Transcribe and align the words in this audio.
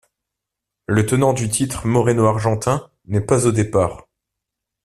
Le 0.87 1.05
tenant 1.05 1.31
du 1.31 1.47
titre, 1.47 1.85
Moreno 1.85 2.25
Argentin, 2.25 2.89
n'est 3.05 3.21
pas 3.21 3.45
au 3.45 3.51
départ. 3.51 4.07